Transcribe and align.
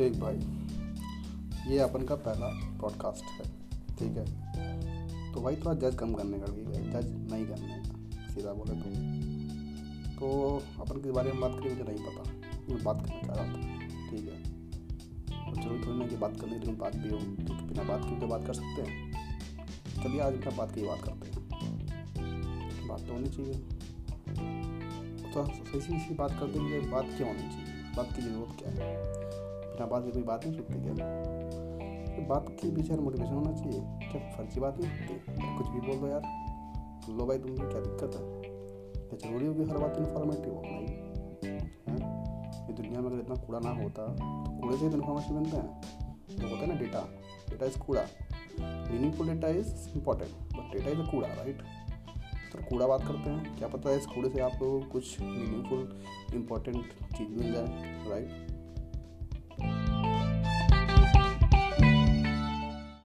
एक 0.00 0.20
भाई, 0.20 0.36
ये 1.72 1.78
अपन 1.78 2.02
का 2.02 2.14
पहला 2.14 2.78
पॉडकास्ट 2.80 3.24
है, 3.24 3.44
ठीक 3.96 4.16
है? 4.16 4.24
तो 5.32 5.40
भाई 5.40 5.56
थोड़ा 5.56 5.74
जज 5.74 5.96
कम 5.96 6.14
करने 6.14 6.38
का 6.38 6.46
ठीक 6.46 6.66
है? 6.66 6.90
जज 6.90 7.32
नहीं 7.32 7.46
करने 7.46 7.68
का 7.68 8.34
सीधा 8.34 8.52
बोले 8.52 8.74
तो। 8.74 8.90
तो 10.16 10.56
अपन 10.82 11.00
किस 11.00 11.10
बारे 11.10 11.32
में 11.32 11.40
बात 11.40 11.50
करें 11.52 11.70
मुझे 11.70 11.92
नहीं 11.92 12.06
पता। 12.06 12.30
मैं 12.74 12.84
बात 12.84 13.06
करना 13.06 13.20
चाह 13.20 13.36
रहा 13.36 13.52
था, 13.52 13.78
ठीक 14.10 14.24
है? 14.24 15.46
और 15.46 15.54
ज़रूरी 15.54 15.86
थोड़ी 15.86 15.98
ना 15.98 16.06
कि 16.06 16.16
बात 16.16 16.40
करनी 16.40 16.52
लेकिन 16.52 16.76
बात 16.76 16.96
भी 16.96 17.08
हो 17.08 17.16
तो 17.16 17.54
बिना 17.66 17.82
बात 17.82 18.00
की 18.04 18.20
तो 18.20 18.26
बात 18.26 18.46
कर 18.46 18.54
सकते 18.54 18.82
हैं। 18.82 19.12
चलिए, 20.02 20.20
आज 20.20 20.32
बिना 20.32 20.56
बात 20.56 20.74
की 20.74 20.82
बात 20.82 21.02
करते 21.02 21.30
हैं। 21.30 21.48
बात 22.88 23.00
तो 23.00 23.12
होनी 23.12 23.28
चाहिए। 23.28 23.54
तो 25.32 25.46
सही 25.80 25.98
सी 25.98 26.14
बात 26.14 26.30
करते 26.30 26.58
हैं 26.58 26.90
बात 26.90 27.04
क्यों 27.04 27.28
होनी 27.28 27.42
चाहिए? 27.42 27.92
बात 27.96 28.16
की 28.16 28.22
ज़रूरत 28.22 28.62
क्या 28.62 28.70
है? 28.70 29.53
बिना 29.74 29.86
बात 29.86 30.04
की 30.04 30.10
कोई 30.10 30.22
बात 30.22 30.44
नहीं 30.46 30.56
सुनती 30.56 30.80
क्या? 30.84 31.06
तो 32.16 32.22
बात 32.22 32.46
के 32.50 32.70
पीछे 32.76 32.96
मोटिवेशन 32.96 33.34
होना 33.34 33.52
चाहिए। 33.52 33.80
क्या 34.10 34.30
फर्जी 34.36 34.60
बात 34.60 34.78
नहीं 34.80 34.90
होती? 34.90 35.14
कुछ 35.58 35.68
भी 35.68 35.80
बोल 35.80 35.96
दो 35.98 36.08
यार। 36.08 36.22
लो 37.10 37.26
भाई 37.26 37.38
तुमको 37.38 37.68
क्या 37.68 37.80
दिक्कत 37.80 38.16
है? 38.16 38.22
क्या 39.08 39.18
ज़रूरी 39.18 39.46
होगी 39.46 39.64
हर 39.64 39.78
बात 39.78 39.98
इन्फॉर्मेटिव 39.98 40.54
हो 40.54 40.62
नहीं 40.64 40.72
है? 40.72 41.02
ये 42.66 42.72
दुनिया 42.72 43.00
में 43.00 43.10
अगर 43.10 43.20
इतना 43.20 43.34
कूड़ा 43.36 43.58
ना 43.58 43.70
होता 43.82 44.06
तो 44.14 44.60
कूड़े 44.60 44.76
से 44.76 44.86
इन्फॉर्मेशन 44.86 45.34
मिलते 45.34 45.56
हैं। 45.56 45.68
तो 46.36 46.48
होता 46.48 46.60
है 46.60 46.66
ना 46.66 46.74
डेटा 46.74 47.00
डेटा 47.50 47.66
इज़ 47.66 47.78
कूड़ा। 47.78 48.06
Meaningful 48.60 49.28
data 49.28 49.48
is 49.48 49.88
important 49.90 50.30
but 50.56 50.72
data 50.72 50.90
is 50.90 51.10
कूड़ा 51.10 51.28
राइट 51.28 51.62
तो 52.52 52.64
कूड़ा 52.68 52.86
बात 52.86 53.02
करते 53.02 53.30
हैं। 53.30 53.56
क्या 53.58 53.68
पता 53.68 53.90
है 53.90 53.96
इस 53.96 54.06
कूड़े 54.06 54.30
से 54.30 54.40
आपको 54.40 54.80
कुछ 54.92 55.20
मीनिंगफुल 55.20 56.02
इम्पोर्टेंट 56.34 56.84
चीज़ 57.16 57.28
मिल 57.28 57.52
जाए 57.52 57.66
राइट 58.10 58.53